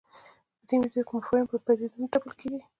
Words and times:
په 0.57 0.63
دې 0.69 0.75
میتود 0.81 1.03
کې 1.07 1.13
مفاهیم 1.17 1.45
پر 1.49 1.57
پدیدو 1.65 1.97
نه 2.03 2.07
تپل 2.13 2.31
کېږي. 2.39 2.61